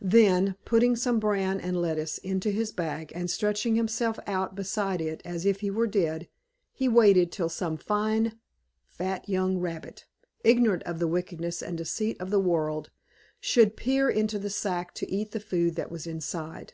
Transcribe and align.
Then, 0.00 0.56
putting 0.64 0.96
some 0.96 1.20
bran 1.20 1.60
and 1.60 1.76
lettuces 1.76 2.16
into 2.16 2.50
his 2.50 2.72
bag, 2.72 3.12
and 3.14 3.30
stretching 3.30 3.74
himself 3.76 4.18
out 4.26 4.54
beside 4.54 5.02
it 5.02 5.20
as 5.26 5.44
if 5.44 5.60
he 5.60 5.70
were 5.70 5.86
dead, 5.86 6.26
he 6.72 6.88
waited 6.88 7.30
till 7.30 7.50
some 7.50 7.76
fine 7.76 8.38
fat 8.86 9.28
young 9.28 9.58
rabbit, 9.58 10.06
ignorant 10.42 10.84
of 10.84 11.00
the 11.00 11.06
wickedness 11.06 11.62
and 11.62 11.76
deceit 11.76 12.18
of 12.18 12.30
the 12.30 12.40
world, 12.40 12.88
should 13.40 13.76
peer 13.76 14.08
into 14.08 14.38
the 14.38 14.48
sack 14.48 14.94
to 14.94 15.10
eat 15.12 15.32
the 15.32 15.38
food 15.38 15.74
that 15.74 15.90
was 15.90 16.06
inside. 16.06 16.72